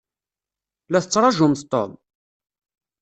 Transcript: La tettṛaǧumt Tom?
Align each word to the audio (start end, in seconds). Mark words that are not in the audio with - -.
La 0.91 0.99
tettṛaǧumt 1.03 1.61
Tom? 1.71 1.91